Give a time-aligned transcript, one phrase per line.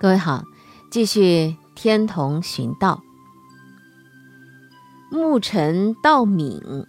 [0.00, 0.44] 各位好，
[0.90, 3.02] 继续天童寻道。
[5.10, 6.86] 牧尘道敏，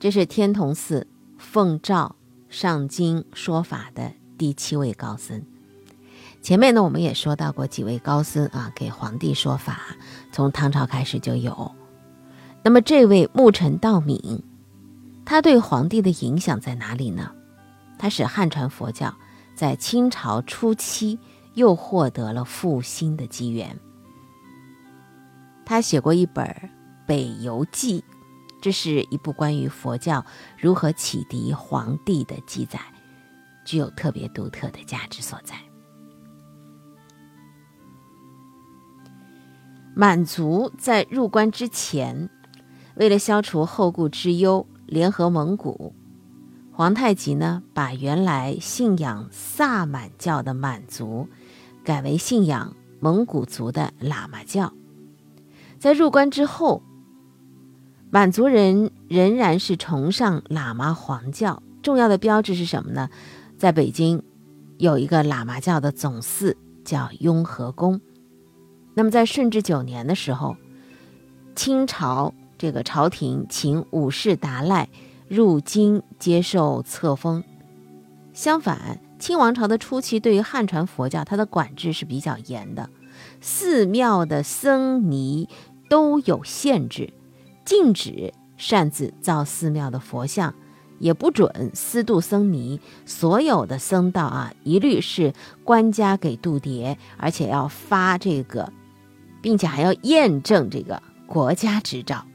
[0.00, 2.16] 这是天童寺奉诏
[2.48, 5.44] 上京说法的第七位高僧。
[6.40, 9.82] 前面呢，我们也说到过几位高僧啊，给皇帝说法，
[10.32, 11.74] 从唐朝开始就有。
[12.62, 14.42] 那么这位牧尘道敏，
[15.26, 17.32] 他对皇帝的影响在哪里呢？
[17.98, 19.14] 他使汉传佛教
[19.54, 21.18] 在清朝初期。
[21.54, 23.78] 又获得了复兴的机缘。
[25.64, 26.44] 他写过一本
[27.06, 28.00] 《北游记》，
[28.60, 30.24] 这是一部关于佛教
[30.58, 32.78] 如何启迪皇帝的记载，
[33.64, 35.54] 具有特别独特的价值所在。
[39.94, 42.28] 满族在入关之前，
[42.96, 45.94] 为了消除后顾之忧，联合蒙古，
[46.72, 51.28] 皇太极呢，把原来信仰萨满教的满族。
[51.84, 54.72] 改为信仰蒙古族的喇嘛教，
[55.78, 56.82] 在入关之后，
[58.10, 61.62] 满族人仍然是崇尚喇嘛皇教。
[61.82, 63.10] 重要的标志是什么呢？
[63.58, 64.22] 在北京
[64.78, 68.00] 有一个喇嘛教的总寺，叫雍和宫。
[68.94, 70.56] 那么在顺治九年的时候，
[71.54, 74.88] 清朝这个朝廷请五世达赖
[75.28, 77.44] 入京接受册封，
[78.32, 78.98] 相反。
[79.24, 82.90] 清王朝的初期，对于汉传佛教，它的管制是比较严的，
[83.40, 85.48] 寺庙的僧尼
[85.88, 87.10] 都有限制，
[87.64, 90.52] 禁止擅自造寺庙的佛像，
[90.98, 95.32] 也不准私度僧尼，所有的僧道啊，一律是
[95.64, 98.70] 官家给度牒，而且要发这个，
[99.40, 102.26] 并且还要验证这个国家执照。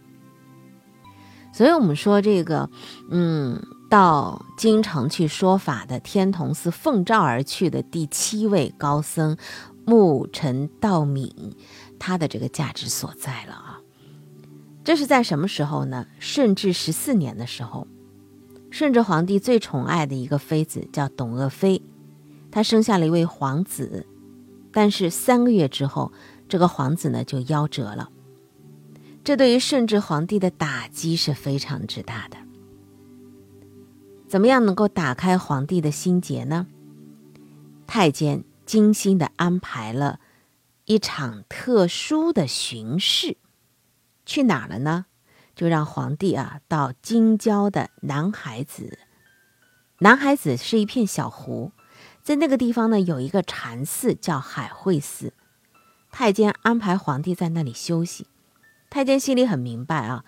[1.54, 2.68] 所以，我们说这个，
[3.12, 3.62] 嗯。
[3.90, 9.36] 到京城去说法的天童寺奉诏而去的第七位高僧
[9.84, 11.56] 木尘道敏，
[11.98, 13.82] 他的这个价值所在了啊！
[14.84, 16.06] 这是在什么时候呢？
[16.20, 17.88] 顺治十四年的时候，
[18.70, 21.82] 顺治皇帝最宠爱的一个妃子叫董鄂妃，
[22.52, 24.06] 她生下了一位皇子，
[24.72, 26.12] 但是三个月之后，
[26.48, 28.10] 这个皇子呢就夭折了。
[29.24, 32.38] 这对于顺治皇帝的打击是非常之大的。
[34.30, 36.68] 怎么样能够打开皇帝的心结呢？
[37.88, 40.20] 太监精心的安排了
[40.86, 43.38] 一场特殊的巡视，
[44.28, 45.08] 去哪儿了呢？
[45.56, 49.00] 就让皇帝啊到京郊的南海子。
[49.98, 51.72] 南海子是一片小湖，
[52.22, 55.34] 在那个地方呢有一个禅寺叫海会寺，
[56.12, 58.28] 太监安排皇帝在那里休息。
[58.92, 60.24] 太监心里很明白啊，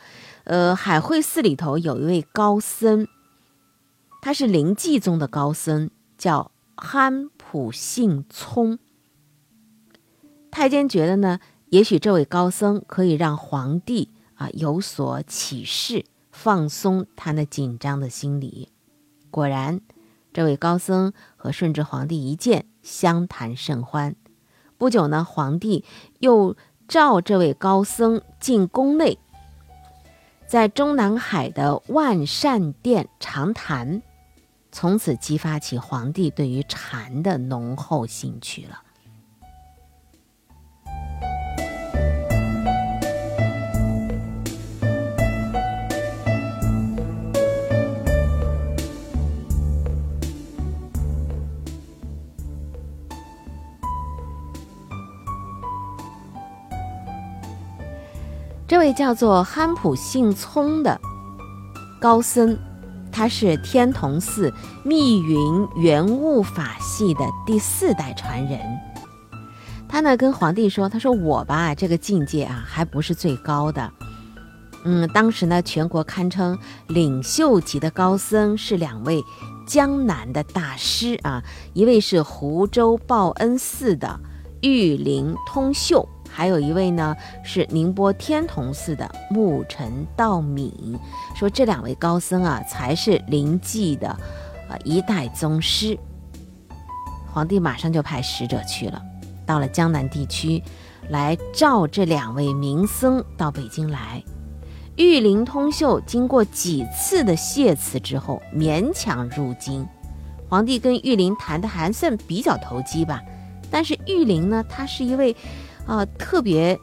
[0.46, 3.08] 呃，海会寺里头有一位高僧。
[4.22, 8.78] 他是灵济宗的高僧，叫憨普信聪。
[10.52, 11.40] 太监觉得呢，
[11.70, 18.70] 也许这位高僧可以让皇帝啊有所启示，放松他那紧张的心理。
[19.32, 19.82] 果然，
[20.32, 24.16] 这位高僧和顺治皇帝一见，相谈甚欢。
[24.78, 25.84] 不久呢，皇帝
[26.20, 26.56] 又
[26.88, 29.18] 召这位高僧进宫内，
[30.46, 34.04] 在中南海的万善殿长谈。
[34.72, 38.82] 从此激发起皇帝对于禅的浓厚兴趣了。
[58.68, 60.98] 这位叫做憨普信聪的
[62.00, 62.71] 高僧。
[63.12, 64.52] 他是天童寺
[64.84, 68.60] 密云圆悟法系的第四代传人。
[69.88, 73.92] 他呢跟皇帝说：“他说我吧，这个境界啊，还不是最高的。
[74.84, 79.22] 嗯，当时呢，全国堪称领袖级的高僧是两位
[79.68, 81.44] 江南的大师啊，
[81.74, 84.20] 一位是湖州报恩寺的
[84.62, 90.98] 玉林通秀。”还有一位呢，是宁波天童寺的牧尘道敏，
[91.36, 94.18] 说这两位高僧啊，才是灵济的，
[94.70, 95.98] 呃一代宗师。
[97.34, 99.02] 皇帝马上就派使者去了，
[99.46, 100.64] 到了江南地区，
[101.10, 104.24] 来召这两位名僧到北京来。
[104.96, 109.86] 玉林通秀经过几次的谢辞之后，勉强入京。
[110.50, 113.22] 皇帝跟玉林谈的还算比较投机吧，
[113.70, 115.36] 但是玉林呢，他是一位。
[115.92, 116.80] 啊，特别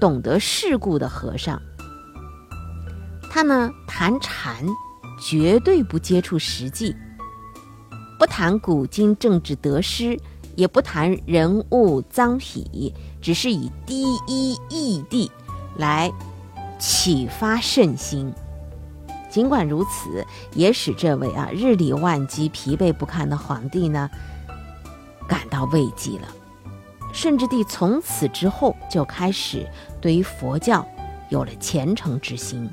[0.00, 1.60] 懂得世故的和尚，
[3.28, 4.64] 他呢谈禅
[5.20, 6.94] 绝对不接触实际，
[8.20, 10.16] 不谈古今政治得失，
[10.54, 15.28] 也不谈人物脏癖，只是以第一义地
[15.76, 16.08] 来
[16.78, 18.32] 启发圣心。
[19.28, 20.24] 尽管如此，
[20.54, 24.08] 也使这位啊日理万机、疲惫不堪的皇帝呢
[25.26, 26.28] 感到慰藉了。
[27.12, 29.66] 顺治帝从此之后就开始
[30.00, 30.86] 对于佛教
[31.28, 32.68] 有了虔诚之心，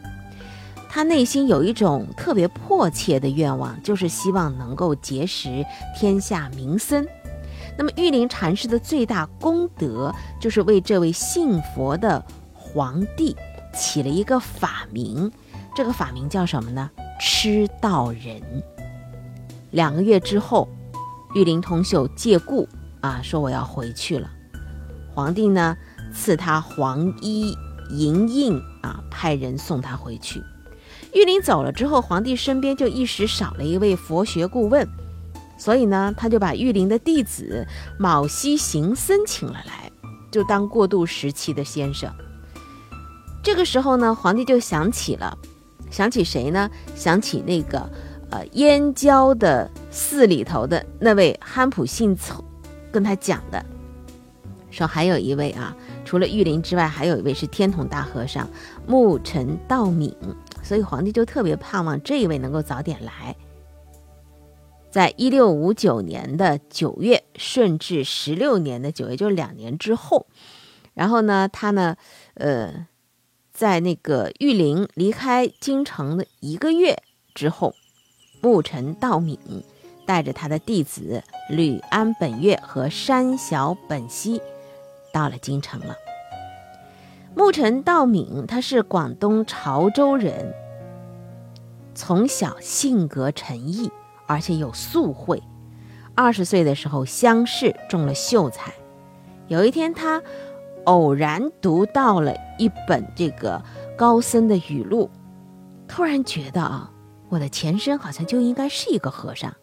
[0.90, 5.66] 他内心有一种特别迫切的愿望，就是希望能够结识
[5.98, 7.06] 天下名僧。
[7.78, 12.24] 那么玉林禅师的最大功德，就是为这位信佛的
[12.54, 13.36] 皇帝
[13.74, 15.32] 起了一个法名。
[15.76, 16.90] 这个法名叫什么呢？
[17.20, 18.42] 吃道人。
[19.72, 20.68] 两个月之后，
[21.36, 22.68] 玉林通秀借故
[23.08, 24.30] 啊，说我要回去了。
[25.14, 25.78] 皇帝呢，
[26.14, 27.56] 赐他黄衣
[27.90, 30.44] 银印啊，派人送他回去。
[31.14, 34.86] 玉林走了之后，皇帝身边就一时少了一位佛学顾问，
[35.58, 37.66] 所以呢，他就把玉林的弟子
[37.98, 39.90] 卯西行僧请了来，
[40.30, 42.14] 就当过渡时期的先生。
[43.42, 45.38] 这个时候呢，皇帝就想起了。
[45.90, 46.70] 想起谁呢？
[46.96, 47.90] 想起那个，
[48.30, 52.44] 呃，燕郊的寺里头的那位憨普信凑，
[52.92, 53.66] 跟他讲的，
[54.70, 55.76] 说还有一位啊，
[56.06, 58.50] 除了玉林之外，还有一位是天童大和尚
[58.86, 60.16] 木尘道敏，
[60.64, 63.36] 所以皇帝就特别盼望这一位能够早点来。
[64.90, 70.28] 在一六五九年的九月，顺治十六年的九月，就是两年之后，
[70.94, 71.96] 然后呢，他呢，
[72.36, 72.88] 呃。
[73.52, 77.02] 在那个玉林离开京城的一个月
[77.34, 77.74] 之后，
[78.40, 79.40] 牧尘道敏
[80.08, 84.42] 带着他的弟子吕安本月和山小本溪
[85.14, 85.96] 到了京城了。
[87.36, 90.56] 牧尘道敏他是广东潮州人，
[91.94, 93.92] 从小性格沉毅，
[94.26, 95.44] 而且有素慧。
[96.16, 98.74] 二十岁的时候乡试中了秀才，
[99.48, 100.24] 有一天他。
[100.86, 103.62] 偶然读到了一本这个
[103.98, 105.10] 高僧的语录，
[105.86, 106.90] 突然觉得啊，
[107.28, 109.54] 我的前身好像就应该是一个和尚，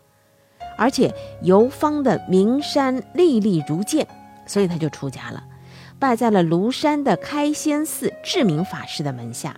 [0.77, 4.07] 而且游方的名山历历如见，
[4.47, 5.43] 所以他就出家了，
[5.99, 9.57] 拜在了庐山的开仙寺智明法师的门下。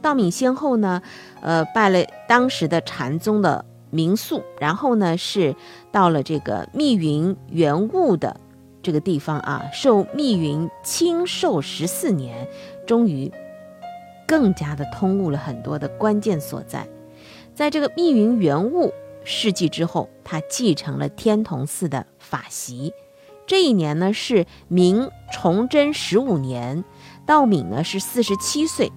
[0.00, 1.02] 道敏先后呢，
[1.40, 5.56] 呃，拜了当时的禅宗的名宿，然后呢是
[5.90, 8.36] 到了这个密云圆悟的。
[8.82, 12.46] 这个地方啊，受密云亲授十四年，
[12.86, 13.32] 终于
[14.26, 16.86] 更加的通悟了很多的关键所在。
[17.54, 18.92] 在这个密云圆悟
[19.24, 22.92] 世迹之后，他继承了天童寺的法席。
[23.46, 26.84] 这一年呢是明崇祯十五年，
[27.26, 28.92] 道敏呢是四十七岁。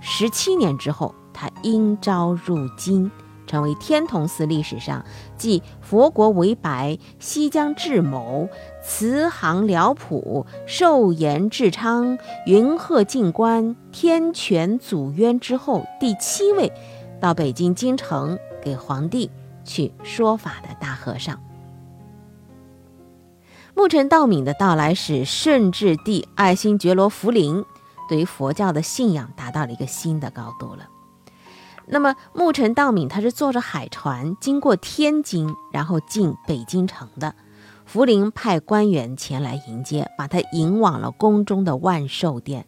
[0.00, 3.10] 十七年之后，他应召入京。
[3.46, 5.04] 成为天童寺历史上
[5.36, 8.48] 继佛国为白、西江智谋、
[8.82, 16.72] 慈航辽普、寿延智昌、云鹤静观、天权祖渊之后第七位
[17.20, 19.30] 到北京京城给皇帝
[19.64, 21.42] 去说法的大和尚。
[23.74, 27.64] 木尘道敏的到来，使顺治帝爱新觉罗福临
[28.08, 30.88] 对于佛教的信仰达到了一个新的高度了。
[31.86, 37.34] 那么，牧尘道敏他是坐着海船经过天津，然后进北京城的。
[37.84, 42.64] 福临派官员前来迎接，把他引往了宫中的万寿殿。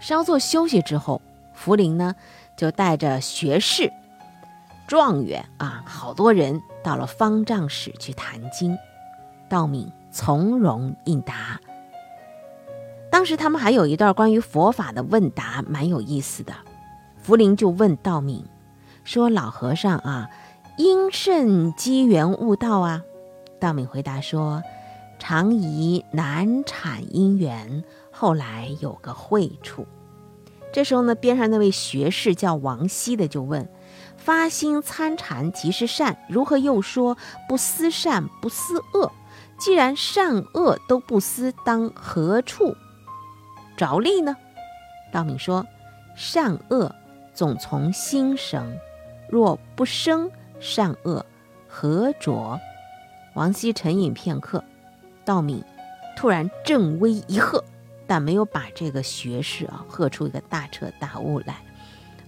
[0.00, 1.20] 稍作休息之后，
[1.54, 2.14] 福临呢
[2.56, 3.92] 就带着学士、
[4.88, 8.76] 状元啊，好多人到了方丈室去谈经。
[9.48, 11.60] 道敏从容应答。
[13.10, 16.54] 当时他们还有一段关于佛法的问答，蛮有意思的。
[17.16, 18.44] 福临就问道敏
[19.04, 20.30] 说：“老和尚啊，
[20.76, 23.02] 因甚机缘悟道啊？”
[23.60, 24.62] 道敏回答说
[25.18, 29.86] ：“常疑难产因缘，后来有个会处。”
[30.72, 33.68] 这时候呢，边上那位学士叫王熙的就问
[34.28, 37.16] ：“发心参禅即是善，如何又说
[37.48, 39.10] 不思善不思恶？
[39.58, 42.76] 既然善恶都不思，当何处
[43.74, 44.36] 着力呢？”
[45.10, 45.64] 道敏说
[46.14, 46.94] ：“善恶。”
[47.32, 48.78] 总从心生，
[49.30, 50.30] 若不生
[50.60, 51.24] 善恶，
[51.66, 52.60] 何着？
[53.32, 54.62] 王熙沉吟片刻，
[55.24, 55.64] 道敏
[56.18, 57.64] 突然振威一喝，
[58.06, 61.64] 但没有把这个学士啊喝出一个大彻大悟来。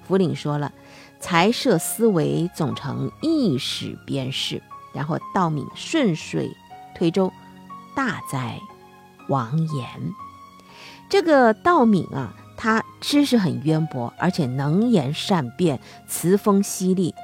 [0.03, 0.73] 福岭说了
[1.21, 4.63] ：“才设思维，总成意识便是。”
[4.93, 6.51] 然后道敏顺水
[6.97, 7.33] 推舟，
[7.95, 8.59] 大哉
[9.29, 9.87] 王言。
[11.09, 12.35] 这个道敏啊。
[12.63, 17.15] 他知识很渊博，而且能言善辩，词风犀利，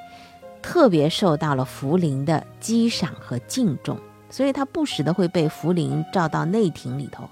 [0.63, 3.99] 特别受到了福临的激赏和敬重。
[4.31, 7.29] 所以他不时的会被福临召到内廷里头。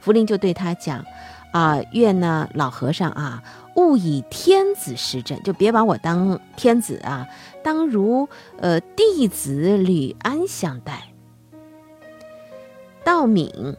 [0.00, 1.04] 福临就对他讲
[1.52, 3.42] ：“啊，愿呢老和尚啊，
[3.76, 7.26] 勿以天子视朕，就别把我当天子啊，
[7.62, 11.08] 当如呃弟子吕安相待。”
[13.04, 13.76] 道敏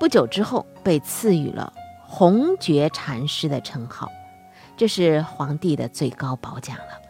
[0.00, 1.72] 不久之后被赐予了
[2.06, 4.10] 红觉禅师的称号，
[4.76, 7.02] 这是皇帝的最高褒奖了。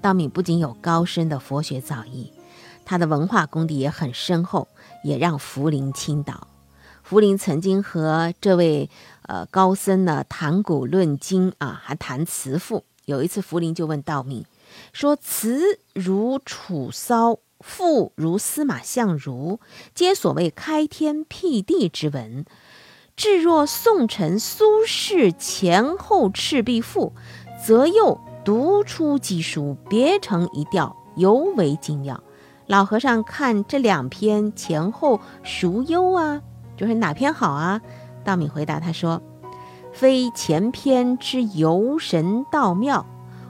[0.00, 2.30] 道敏不仅有高深的佛学造诣，
[2.84, 4.68] 他的文化功底也很深厚，
[5.02, 6.46] 也让福临倾倒。
[7.02, 8.90] 福临曾经和这位
[9.26, 12.84] 呃高僧呢谈古论今啊，还谈词赋。
[13.04, 14.44] 有一次，福临就问道明
[14.92, 19.60] 说：“词如楚骚。”赋如司马相如，
[19.94, 22.44] 皆所谓开天辟地之文。
[23.16, 27.14] 至若宋臣苏轼前后《赤壁赋》，
[27.66, 32.22] 则又独出奇书，别成一调，尤为精妙。
[32.66, 36.42] 老和尚看这两篇前后孰优啊？
[36.76, 37.80] 就是哪篇好啊？
[38.26, 39.22] 道敏回答他说
[39.94, 43.06] ：“非前篇之游神道妙，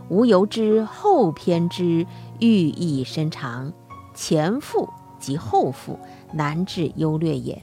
[0.09, 2.07] 无由之后篇之
[2.39, 3.73] 寓意深长。”
[4.15, 5.99] 前赋及后赋，
[6.33, 7.63] 难治优劣也。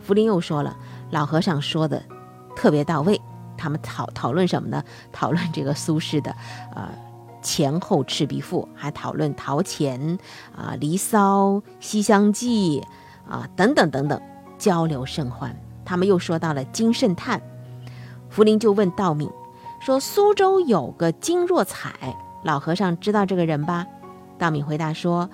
[0.00, 0.76] 福临又说了，
[1.10, 2.02] 老和尚说的
[2.54, 3.20] 特别到位。
[3.56, 4.84] 他们讨讨论什么呢？
[5.12, 6.34] 讨论这个苏轼的
[6.74, 6.88] 呃
[7.42, 10.18] 前后《赤壁赋》，还讨论陶潜
[10.56, 11.50] 啊《离骚》
[11.80, 12.80] 《西厢记》
[13.32, 14.20] 啊等等等等，
[14.58, 15.56] 交流甚欢。
[15.88, 17.40] 他们又说到了金圣叹，
[18.28, 19.30] 福临就问道敏
[19.80, 22.14] 说：“苏州有个金若彩，
[22.44, 23.86] 老和尚知道这个人吧？”
[24.38, 25.30] 道敏回答说。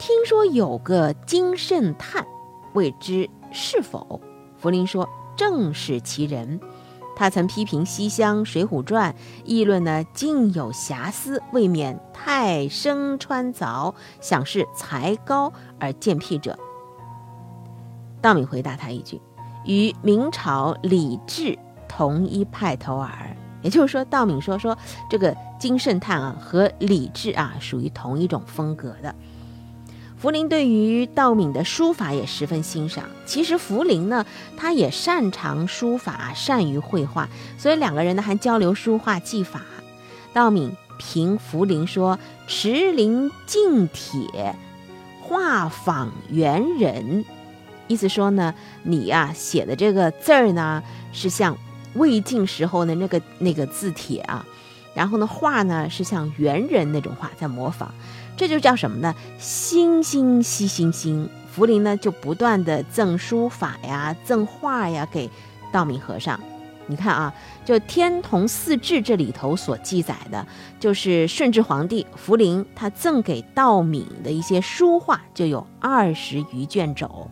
[0.00, 2.26] 听说有个金圣叹，
[2.72, 4.20] 未知是否？
[4.56, 6.58] 福临说：“正是其人。
[7.14, 9.12] 他曾批评《西厢》《水浒传》，
[9.44, 16.58] 议论呢尽有瑕疵，未免太生穿凿，想是才高而见辟者。”
[18.20, 19.20] 道敏回答他一句
[19.64, 21.58] ：“与明朝李治
[21.88, 24.76] 同一派头儿。”也就是说，道敏说说
[25.10, 29.14] 这个金圣叹啊，和李治啊属于同一种风格的。
[30.16, 33.04] 福临对于道敏的书法也十分欣赏。
[33.24, 34.24] 其实福临呢，
[34.56, 39.62] 他也擅长书法，善于绘画，所以两个人呢还交流书画技法。
[40.32, 44.54] 道敏评福临说：“持灵劲铁，
[45.22, 47.24] 画仿猿人。”
[47.90, 48.54] 意思说呢，
[48.84, 50.80] 你呀写的这个字儿呢，
[51.12, 51.58] 是像
[51.94, 54.46] 魏晋时候的那个那个字帖啊，
[54.94, 57.92] 然后呢画呢是像猿人那种画，在模仿。
[58.36, 59.12] 这就叫什么呢？
[59.40, 61.28] 心心惜心心。
[61.50, 65.28] 福临呢就不断的赠书法呀、赠画呀给
[65.72, 66.38] 道敏和尚。
[66.86, 70.46] 你看啊，就《天童寺志》这里头所记载的，
[70.78, 77.28] 就是顺治皇帝福临他赠给道敏的一些书画，就有二十余卷轴。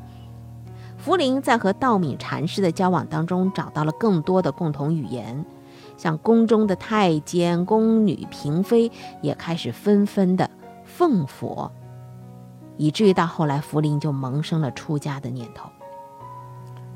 [1.08, 5.42] 福临在和道敏禅师的交往当中，找到了更多的共同语言，
[5.96, 10.50] 像宫中的太监、宫女、嫔妃也开始纷纷的。
[10.84, 11.72] 奉佛，
[12.76, 15.70] 以至于到后来，福临就萌生了出家的念头。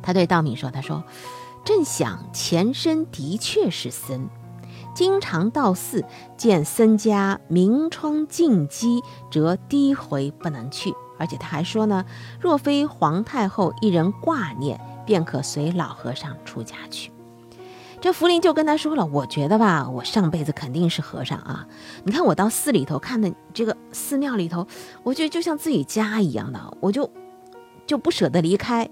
[0.02, 1.02] 他对道敏说：“他说，
[1.64, 4.28] 朕想前身的确是僧，
[4.95, 6.04] 经常到寺
[6.37, 9.00] 见僧家明窗净几，
[9.31, 10.92] 则低回不能去。
[11.22, 12.04] 而且他还说呢，
[12.40, 17.12] 若非皇太后一人挂念，便可随老和尚出家去。”
[18.02, 21.68] 这福临就跟他说了：“我觉得吧，我上辈子肯定是和尚啊！
[22.02, 24.66] 你看我到寺里头看的这个寺庙里头，
[25.04, 27.08] 我觉得就像自己家一样的，我就
[27.86, 28.90] 就不舍得离开。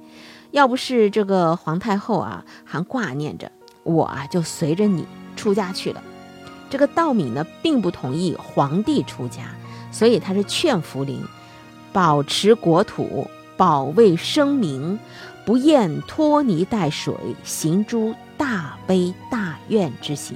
[0.52, 3.50] 要不是这个皇太后啊，还挂念着
[3.82, 6.00] 我啊，就随着你出家去了。
[6.70, 9.42] 这个道敏呢，并不同意皇帝出家，
[9.90, 11.20] 所以他是劝福临
[11.92, 14.98] 保持国土，保卫生民，
[15.44, 20.34] 不厌拖泥带水，行诸。”大悲大愿之行，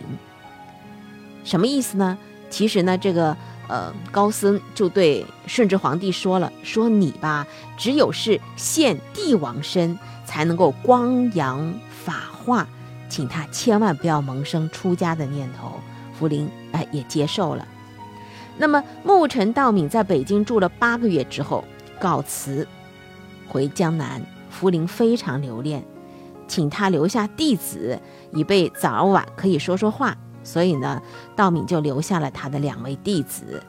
[1.42, 2.18] 什么意思呢？
[2.50, 3.34] 其实呢，这个
[3.66, 7.46] 呃高僧就对顺治皇帝说了：“说你吧，
[7.78, 11.72] 只有是现帝王身，才能够光扬
[12.04, 12.68] 法化，
[13.08, 15.80] 请他千万不要萌生出家的念头。”
[16.12, 17.66] 福临哎也接受了。
[18.56, 21.64] 那么牧尘道敏在北京住了八个月之后，
[21.98, 22.66] 告辞
[23.48, 25.84] 回江南，福临非常留恋。
[26.46, 27.98] 请他留下弟子，
[28.30, 30.16] 以备早晚可以说说话。
[30.42, 31.00] 所以呢，
[31.34, 33.62] 道敏就留下了他的两位弟子，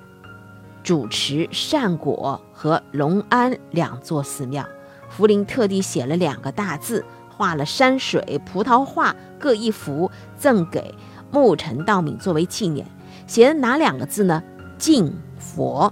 [0.84, 4.68] 主持善果和隆安两座寺庙。
[5.10, 10.94] 福临特地写了两个大字，画了山水、葡萄画各一幅，赠给
[11.32, 12.86] 牧尘道敏作为纪念。
[13.26, 14.44] 写的哪两个字呢？
[14.78, 15.92] 敬佛。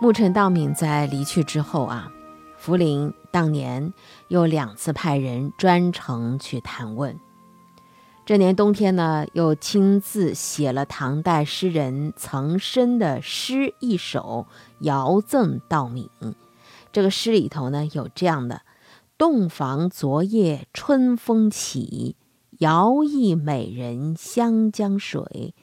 [0.00, 2.10] 牧尘道敏在离去之后啊，
[2.56, 3.92] 福临当年
[4.28, 7.18] 又两次派人专程去探问。
[8.24, 14.46] 这年冬天呢，又亲自写了唐代诗人岑参的诗一首，
[14.80, 16.08] 遥赠道敏。
[16.92, 18.62] 这个诗里头呢，有这样的
[19.18, 22.14] ：“洞房昨夜春风起，
[22.58, 25.54] 遥忆美人湘江水。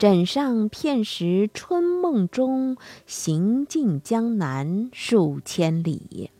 [0.00, 6.30] 枕上片时春梦中，行尽江南数千里。”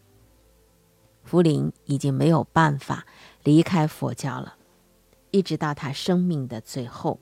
[1.24, 3.04] 福临已经没有办法
[3.44, 4.54] 离开佛教了。
[5.30, 7.20] 一直到他生命的最后，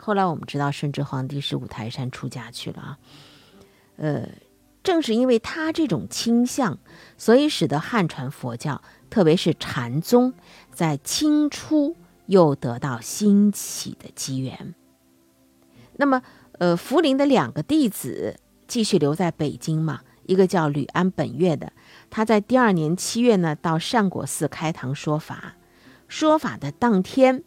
[0.00, 2.98] 后来我们知道顺治皇帝是五台山出家去了啊。
[3.98, 4.28] 呃，
[4.82, 6.80] 正是因为他这种倾向，
[7.16, 10.34] 所以使得汉传佛教，特别是禅宗，
[10.72, 11.94] 在清初
[12.26, 14.74] 又得到兴起的机缘。
[16.02, 16.20] 那么，
[16.58, 21.72] 呃，福临的两个弟子继续留在北京嘛，一个叫吕安本月的，
[22.10, 25.54] 他在第二年七月呢，到善果寺开堂说法。
[26.08, 27.44] 说法的当天，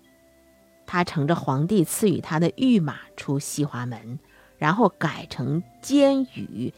[0.85, 4.19] 他乘着皇帝赐予他的御马出西华门，
[4.57, 6.73] 然后改成监宇。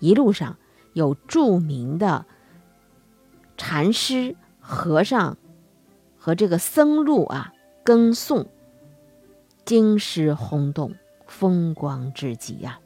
[0.00, 0.56] 一路上
[0.94, 2.26] 有著名的
[3.56, 5.38] 禅师、和尚
[6.18, 7.52] 和这个僧路啊
[7.84, 8.48] 跟诵，
[9.64, 10.92] 京师轰动，
[11.30, 12.78] 风光至极呀。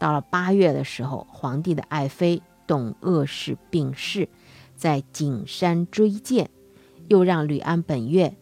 [0.00, 4.28] 到了八月的时候，皇帝的爱妃董鄂氏病逝，
[4.74, 6.50] 在景山追荐。
[7.08, 8.36] 又让吕安本月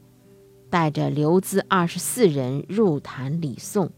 [0.70, 3.92] 带着留资二十四人入坛礼送，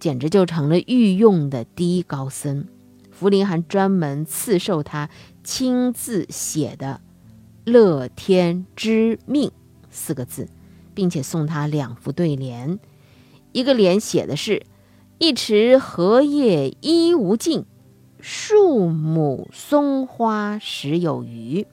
[0.00, 2.66] 简直就成了御用的第一高僧。
[3.10, 5.10] 福临还专门赐授他
[5.42, 7.02] 亲自写的
[7.66, 9.52] “乐天知命”
[9.90, 10.48] 四个字，
[10.94, 12.78] 并且送他两副对联，
[13.54, 14.66] 一个联写的是
[15.18, 17.64] “一池荷叶一无尽，
[18.18, 21.64] 数亩松花十有余”。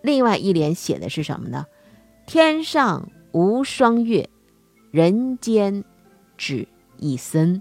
[0.00, 1.66] 另外一联写的是什么呢？
[2.26, 4.30] 天上无双月，
[4.90, 5.84] 人间
[6.38, 7.60] 只一僧。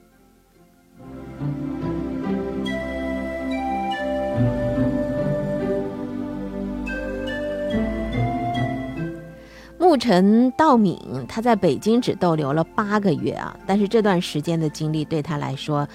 [9.87, 15.87] 牧尘道敏，他在北京只逗留了八个月啊，但是这段时间的经历对他来说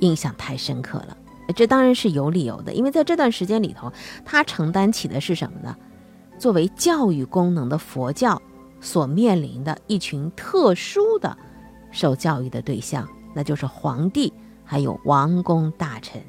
[0.00, 1.16] 印象太深刻了。
[1.56, 3.90] 这当然是有理由的，因为在这段时间里头，
[4.22, 5.74] 他承担起的是什么呢？
[6.36, 8.40] 作为教育功能的佛教
[8.82, 11.34] 所面临的一群特殊的
[11.90, 14.30] 受教育的对象，那就是皇帝
[14.62, 16.20] 还有王公大臣。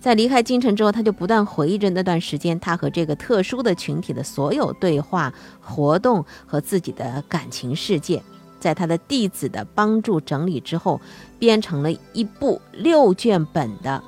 [0.00, 8.22] 在离开京城之后，他就不断回忆着那段时间他和这个特殊的群体的所有对话、活动和自己的感情世界。
[8.58, 11.00] 在他的弟子的帮助整理之后，
[11.38, 14.02] 编成了一部六卷本的。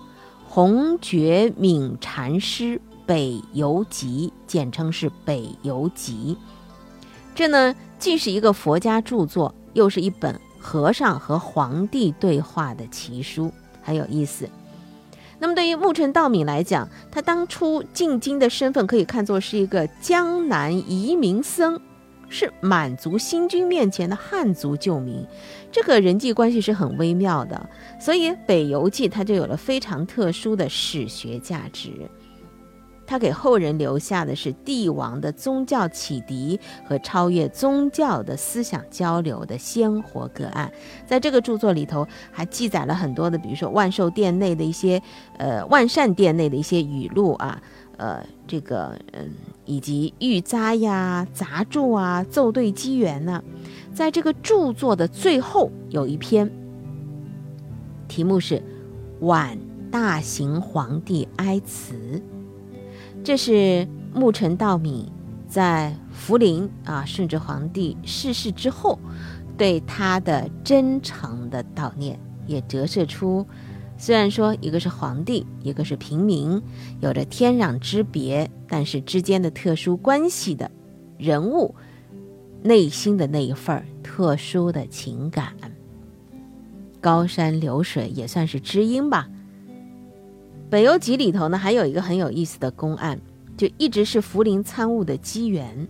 [0.49, 6.37] 弘觉敏禅师北游集，简称是北游集。
[7.35, 13.51] 这呢，既是一个佛家著作，又是一本和尚和皇帝对话的奇书，
[13.83, 14.47] 很有意思。
[15.43, 21.81] 那么，对于木尘道敏来讲，他当初进京的身份可以看作是一个江南移民僧。
[22.29, 25.27] 是满族新军面前的汉族旧民，
[25.71, 27.69] 这个人际关系是很微妙的，
[28.01, 31.91] 所以《北游记》它就有了非常特殊的史学价值。
[33.13, 40.73] 他给后人留下的是帝王的宗教启迪和超越宗教的思想交流的鲜活个案。
[41.07, 44.99] 在这个著作里头，还记载了很多的，比如说万寿殿内的一些，
[45.37, 47.61] 呃，万善殿内的一些语录啊。
[47.99, 49.31] 呃，这个嗯，
[49.67, 53.45] 以及玉扎呀、杂著啊、奏对机缘呢，
[53.93, 56.51] 在这个著作的最后有一篇，
[58.09, 58.57] 题目是
[59.21, 59.59] 《晚
[59.91, 61.93] 大行皇帝哀辞》，
[63.25, 65.07] 这是牧尘道敏
[65.47, 68.99] 在福临啊顺治皇帝逝世之后
[69.57, 73.47] 对他的真诚的悼念，也折射出。
[73.97, 76.61] 虽然说一个是皇帝，一个是平民，
[77.01, 80.69] 有着天壤之别，但是之间的特殊关系的
[81.17, 81.75] 人物，
[82.63, 85.53] 内心的那一份特殊的情感，
[87.01, 89.29] 高山流水也算是知音吧。
[90.73, 93.21] 北游集里头呢，还有一个很有意思的公案，
[93.59, 95.87] 就一直是福临参悟的机缘。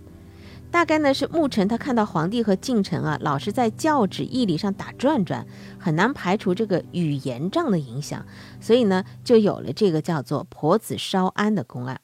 [0.69, 5.47] 大概呢是牧尘，他看到皇帝和近臣啊，老是在教旨义理上打转转，
[5.79, 8.25] 很难排除这个语言障的影响，
[8.59, 12.01] 所以呢，就有了这个叫做婆子烧庵的公案。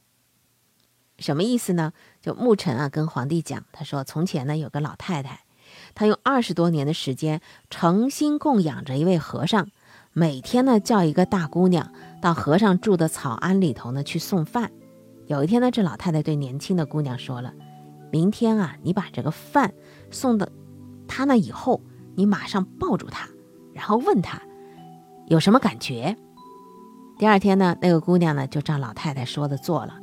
[1.17, 1.91] 什么意思呢？
[2.21, 5.41] 就牧尘啊跟皇帝讲，他说从前呢有个老太太，
[5.93, 9.67] 她用二十多年的时间诚心供养着一位和尚，
[10.13, 14.71] 每天呢叫一个大姑娘到和尚住的草庵里头呢去送饭。
[15.27, 17.53] 有一天呢，这老太太对年轻的姑娘说了
[18.11, 19.73] ：“明天啊，你把这个饭
[20.09, 20.47] 送到
[21.07, 21.81] 他那以后，
[22.15, 23.29] 你马上抱住他，
[23.73, 24.41] 然后问他
[25.27, 26.17] 有什么感觉。”
[27.19, 29.93] 第二天呢，那个姑娘呢就照老太太说的做了，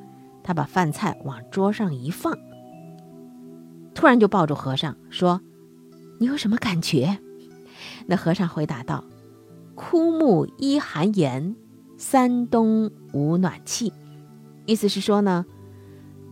[0.43, 2.39] 她把饭菜往桌上一放，
[3.95, 5.41] 突然就抱住和尚说
[6.21, 7.19] ：“你有什么感觉？”
[8.07, 9.03] 那和尚回答道
[9.75, 11.57] ：“枯木依寒岩，
[11.97, 13.93] 三冬无暖气。”
[14.67, 15.47] 意思是说呢，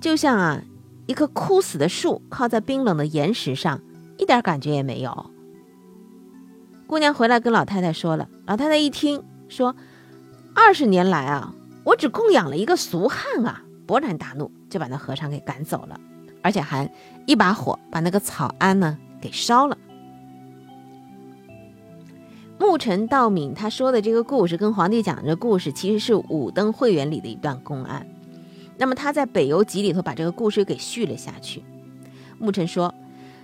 [0.01, 0.63] 就像啊
[1.07, 3.81] 一棵枯死的树靠在冰冷的岩石上，
[4.19, 5.31] 一点感觉也没有。
[6.87, 9.75] 姑娘回来跟老太太说了，老太太一听说。
[10.57, 13.65] 二十年来啊，我只供养了一个俗汉啊！
[13.89, 15.99] 勃然大怒，就把那和尚给赶走了，
[16.43, 16.89] 而且还
[17.27, 19.77] 一把火把那个草庵呢给烧了。
[22.67, 28.07] 牧尘道敏他说的这个故事，跟皇帝讲的这故事，其实是《武登会元》里的一段公案。
[28.79, 31.63] 那么他在《北游集》里头把这个故事给续了下去。
[32.39, 32.93] 牧尘说，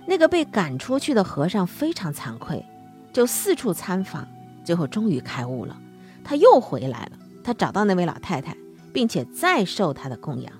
[0.07, 2.65] 那个被赶出去的和尚非常惭愧，
[3.13, 4.27] 就四处参访，
[4.65, 5.79] 最后终于开悟了。
[6.23, 7.11] 他又回来了，
[7.43, 8.57] 他找到那位老太太，
[8.91, 10.51] 并且再受她的供养。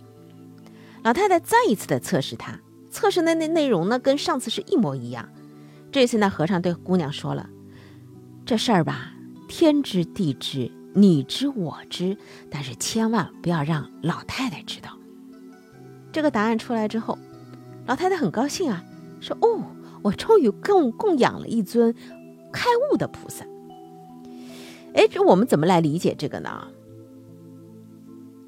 [1.03, 2.59] 老太太再一次的测试他，
[2.91, 5.27] 测试的那内容呢，跟上次是一模一样。
[5.91, 7.49] 这次那和尚对姑娘说了
[8.45, 9.13] ：“这事儿吧，
[9.47, 12.17] 天知地知，你知我知，
[12.49, 14.89] 但是千万不要让老太太知道。”
[16.11, 17.17] 这个答案出来之后，
[17.85, 18.83] 老太太很高兴啊，
[19.21, 19.63] 说：“哦，
[20.01, 21.95] 我终于供供养了一尊
[22.51, 23.45] 开悟的菩萨。”
[24.93, 26.67] 哎，这我们怎么来理解这个呢？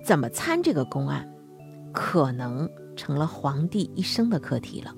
[0.04, 1.32] 怎么参这个公案，
[1.94, 4.94] 可能成了皇帝一生的课题了。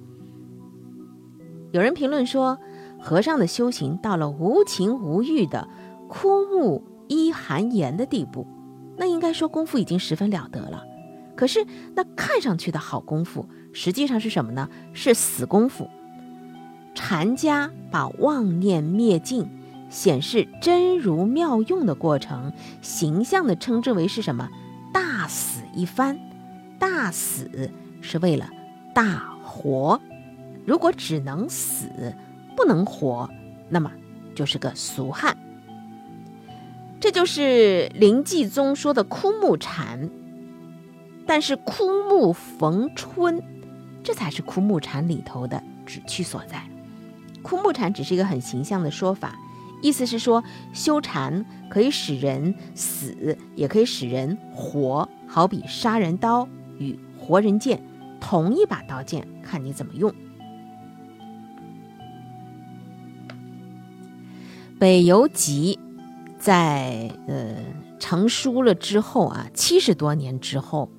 [1.71, 2.57] 有人评论说，
[2.99, 5.67] 和尚的修行到了无情无欲的
[6.07, 8.47] 枯木依寒岩的地步，
[8.97, 10.83] 那应该说功夫已经十分了得了。
[11.35, 14.69] 可是那看上去的好功夫，实际上是什么呢？
[14.93, 15.89] 是死功夫。
[16.93, 19.47] 禅家把妄念灭尽。
[19.87, 24.49] 显示真如妙用的过程，形象的称之为是什么？
[24.91, 26.19] 大死一番。
[26.79, 28.49] 大死是为了
[28.93, 30.01] 大活。
[30.65, 31.87] 如果只能死
[32.55, 33.29] 不能活，
[33.69, 33.91] 那么
[34.33, 35.37] 就是个俗汉。
[36.99, 40.09] 这就是灵济宗说的枯木禅。
[41.27, 43.43] 但是枯木逢春，
[44.03, 46.61] 这才是枯木禅里头的旨趣所在。
[47.41, 49.35] 枯木禅只是一个很形象的说法。
[49.81, 55.07] 意思是说，修禅可以使人死，也可以使人活。
[55.27, 57.83] 好比杀人刀与活人剑，
[58.21, 60.13] 同一把刀剑，看你怎么用。
[64.77, 65.79] 北游集
[66.37, 67.55] 在呃
[67.97, 70.89] 成书了之后啊，七十多年之后，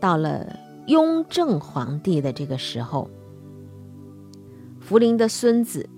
[0.00, 3.10] 到了雍正皇帝的这个时候，
[4.80, 5.88] 福临的孙子。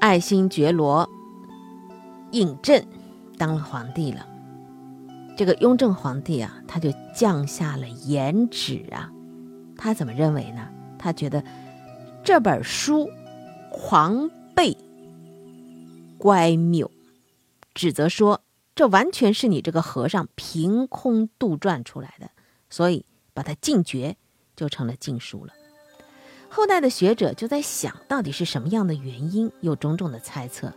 [0.00, 1.08] 爱新觉罗
[2.32, 2.82] 胤禛
[3.38, 4.26] 当了皇帝了，
[5.36, 9.12] 这个雍正皇帝啊，他就降下了严旨啊。
[9.76, 10.68] 他怎么认为呢？
[10.98, 11.44] 他觉得
[12.24, 13.08] 这本书
[13.72, 14.76] 狂悖
[16.18, 16.90] 乖谬，
[17.72, 18.42] 指责说
[18.74, 22.30] 这完全是你这个和尚凭空杜撰出来的，
[22.68, 24.16] 所以把他禁绝，
[24.54, 25.54] 就成了禁书了。
[26.50, 30.72] 后代的学者就在想到底是什么样的原因，有种种的猜测。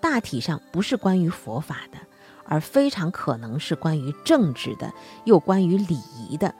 [0.00, 1.98] 大体上不是关于佛法的，
[2.44, 4.92] 而非常可能是关于政治的，
[5.24, 6.52] 又关于礼仪的。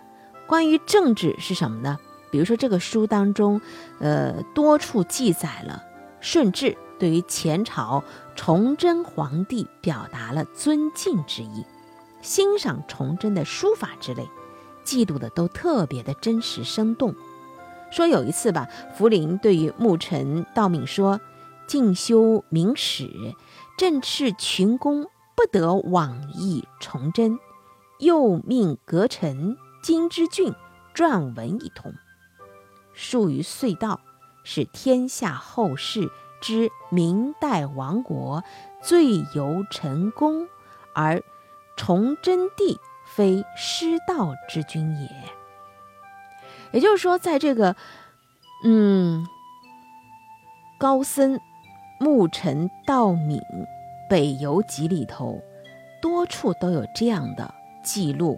[0.47, 1.99] 关于政治是什么呢？
[2.35, 3.61] 比如说这个书当中，
[4.01, 5.85] 呃，多处记载了
[6.21, 8.03] 顺治对于前朝
[8.35, 11.65] 崇祯皇帝表达了尊敬之意，
[12.23, 14.29] 欣赏崇祯的书法之类，
[14.83, 17.15] 记录的都特别的真实生动。
[17.93, 18.67] 说有一次吧，
[18.97, 21.21] 福临对于牧尘道敏说
[21.69, 23.09] ：“进修明史，
[23.79, 25.05] 朕斥群公
[25.37, 27.39] 不得妄议崇祯，
[28.01, 30.53] 又命阁臣金之俊
[30.97, 31.95] 撰文一通。
[32.95, 34.01] 数于隧道，
[34.43, 38.43] 使天下后世知明代亡国
[38.83, 40.49] 最由臣功，
[40.95, 41.23] 而
[41.77, 45.09] 崇祯帝非失道之君也。”
[46.73, 47.77] 也就是说，在这个，
[48.65, 49.25] 嗯，
[50.79, 51.39] 高僧
[52.01, 53.41] 牧尘道敏
[54.11, 55.41] 北游集里头，
[56.03, 57.55] 多处都有这样的
[57.85, 58.37] 记录，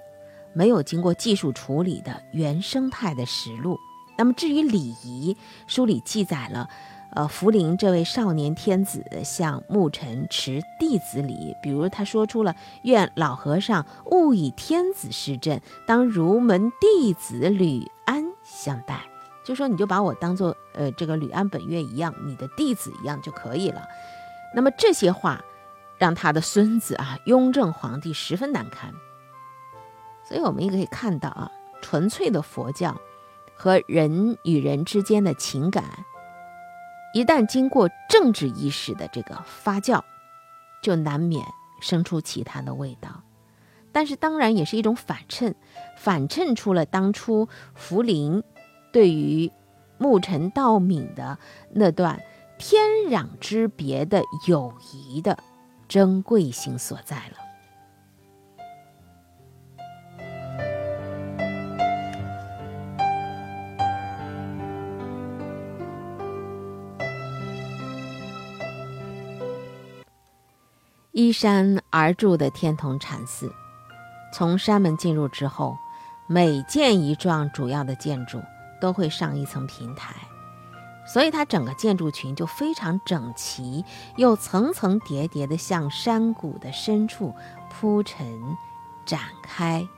[0.53, 3.79] 没有经过技术处理的原生态的实录。
[4.16, 6.68] 那么至于礼仪，书里记载了，
[7.11, 19.00] 呃，福临这位少年天子向牧尘持弟子礼，比如他说出了“愿老和尚勿以天子视朕，当如门弟子吕安相待”，
[19.44, 23.83] 就说你就把我当做呃这个吕安本月一样，你的弟子一样就可以了。
[24.55, 25.44] 那么这些话
[25.98, 28.92] 让他的孙子啊雍正皇帝十分难堪。
[30.26, 31.50] 所以我们也可以看到啊，
[31.81, 32.96] 纯粹的佛教
[33.57, 35.85] 和人与人之间的情感。
[37.14, 40.03] 一旦经过政治意识的这个发酵，
[40.83, 41.47] 就难免
[41.81, 43.23] 生出其他的味道。
[43.90, 45.55] 但是当然也是一种反衬，
[45.97, 48.42] 反衬出了当初福临
[48.92, 49.51] 对于
[49.97, 51.38] 牧尘道敏的
[51.73, 52.21] 那段
[52.59, 55.38] 天壤之别的友谊的
[55.88, 57.45] 珍贵性所在了。
[71.16, 73.50] 依山而筑的天童禅寺，
[74.35, 75.79] 从山门进入之后，
[76.26, 78.42] 每建一幢主要的建筑
[78.83, 80.14] 都会上一层平台，
[81.07, 83.83] 所以它整个建筑群就非常整齐，
[84.16, 87.35] 又层层叠叠地向山谷的深处
[87.70, 88.55] 铺陈
[89.07, 89.88] 展开。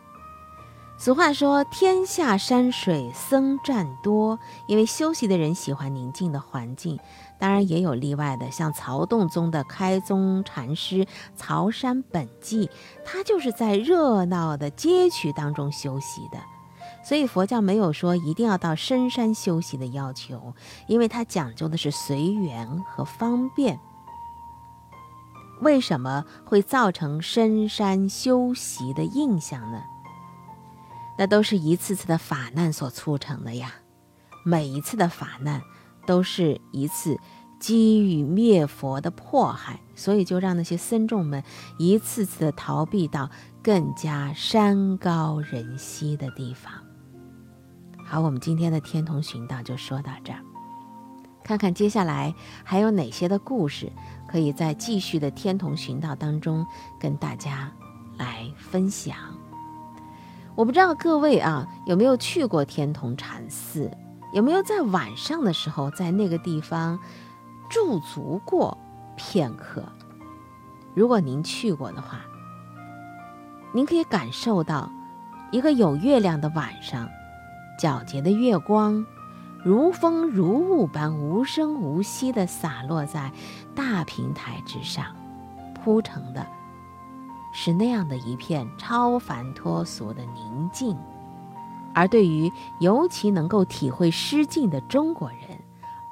[1.00, 6.98] 俗话说：“天下山水僧占多”，因为修习的人喜欢宁静的环境。
[7.38, 12.68] 当然也有例外的，像曹洞宗的开宗禅师曹山本纪，
[13.04, 16.38] 他就是在热闹的街区当中修习的。
[17.04, 20.54] 所以佛教没有说一定要到深山修习的要求，
[20.88, 23.78] 因为它讲究的是随缘和方便。
[25.60, 29.80] 为什么会造成深山修习的印象呢？
[31.18, 33.72] 那都是一次次的法难所促成的呀，
[34.44, 35.62] 每一次的法难
[36.08, 37.18] 都是一次
[37.60, 41.44] 机遇灭佛的迫害，所以就让那些僧众们
[41.78, 43.28] 一次次的逃避到
[43.62, 46.72] 更加山高人稀的地方。
[48.02, 50.40] 好，我们今天的天童寻道就说到这儿，
[51.44, 53.92] 看看接下来还有哪些的故事
[54.26, 56.64] 可以在继续的天童寻道当中
[56.98, 57.70] 跟大家
[58.16, 59.14] 来分享。
[60.54, 63.90] 我不知道各位啊有没有去过天童禅寺，
[64.32, 66.98] 有没有在晚上的时候在那个地方
[67.70, 68.76] 驻足过
[69.16, 69.82] 片刻？
[70.94, 72.20] 如果您去过的话，
[73.72, 74.90] 您可以感受到
[75.50, 77.08] 一个有月亮的晚上，
[77.80, 79.04] 皎洁的月光
[79.64, 83.32] 如风如雾般无声无息地洒落在
[83.74, 85.06] 大平台之上，
[85.74, 86.46] 铺成的。
[87.52, 90.96] 是那样的一片超凡脱俗的宁静，
[91.98, 95.40] 而对于尤其能够体会诗境的中国人，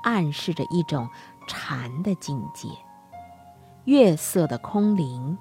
[0.02, 1.08] 暗示着一种
[1.46, 2.68] 禅的境界。
[3.84, 5.38] 月色的空灵，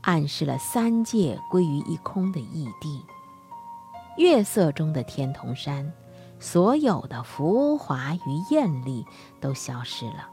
[0.00, 3.04] 暗示了三界归于一空的异地。
[4.16, 5.92] 月色中的天童山，
[6.38, 9.04] 所有的浮华与艳丽
[9.38, 10.26] 都消失了，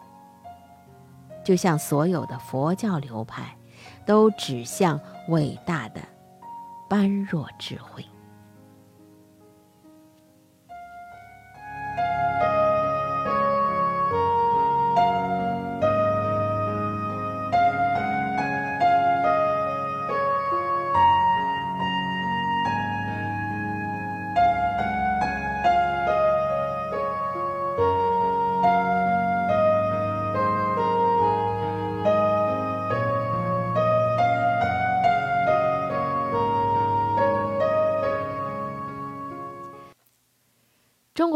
[1.44, 3.54] 就像所有的佛教流派。
[4.06, 6.02] 都指向伟大的
[6.88, 8.06] 般若智慧。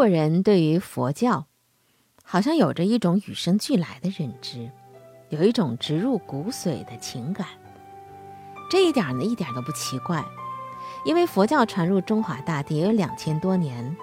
[0.06, 1.48] 国人对于佛教，
[2.24, 4.70] 好像有着一种与生俱来的认知，
[5.30, 7.48] 有一种植入骨髓的情感。
[8.70, 10.24] 这一点呢，一点都不奇怪，
[11.06, 13.98] 因为佛教传入中华大地也有两千多年，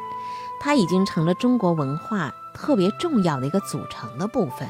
[0.61, 4.69] 它已经成了中国文化特别重要的一个组成的部分。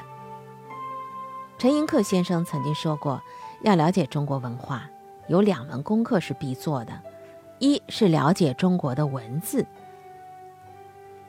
[1.57, 3.23] 陈寅恪先生曾经说过，
[3.63, 4.87] 要了解中国文化，
[5.29, 6.93] 有两门功课是必做的，
[7.59, 9.67] 一是了解中国的文字。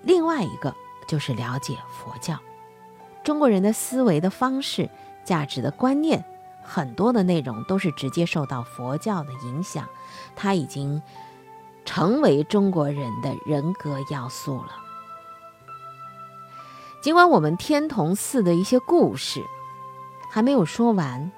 [0.04, 0.76] 另外一个
[1.08, 2.38] 就是了解佛教，
[3.24, 4.90] 中国人的思维的方式、
[5.24, 6.24] 价值的观念，
[6.62, 9.88] 很多的内容都是直接受到佛教的影响，
[10.36, 11.02] 它已经
[11.86, 14.76] 成为中国人的人格要素了。
[17.02, 19.44] 尽管我们天童寺的一些故事
[20.30, 21.32] 还没有说完，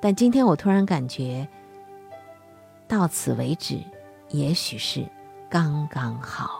[0.00, 1.46] 但今天我突然感觉
[2.88, 3.82] 到此为止，
[4.28, 5.06] 也许是
[5.50, 6.59] 刚刚好。